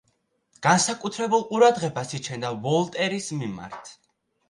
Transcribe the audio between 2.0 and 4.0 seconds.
იჩენდა ვოლტერის მიმართ.